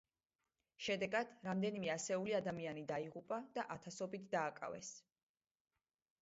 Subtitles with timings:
[0.85, 4.91] შედეგად, რამდენიმე ასეული ადამიანი დაიღუპა და ათასობით დააკავეს.